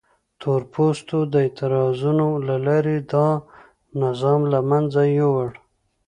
[0.41, 3.27] تور پوستو د اعتراضونو له لارې دا
[4.03, 5.49] نظام له منځه یووړ.